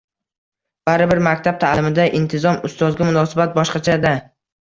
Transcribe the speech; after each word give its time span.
Baribir 0.89 1.19
maktab 1.27 1.59
taʼlimida 1.63 2.05
intizom, 2.21 2.57
ustozga 2.71 3.09
munosabat 3.11 3.55
boshqacha-da! 3.59 4.15